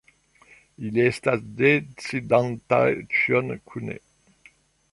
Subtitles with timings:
[0.87, 2.81] Ili estis decidantaj
[3.19, 3.99] ĉion kune.